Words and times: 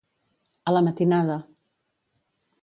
A 0.71 0.73
la 0.73 0.81
matinada. 0.87 1.37